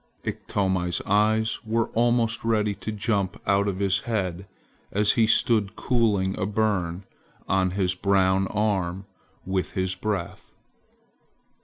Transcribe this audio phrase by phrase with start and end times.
[0.23, 4.47] Iktomi's eyes were almost ready to jump out of his head
[4.91, 7.03] as he stood cooling a burn
[7.47, 9.05] on his brown arm
[9.45, 10.53] with his breath.